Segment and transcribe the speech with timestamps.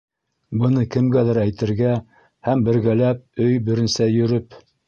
[0.61, 1.91] Быны кемгәлер әйтергә
[2.49, 4.63] һәм бергәләп, өй беренсә йөрөп...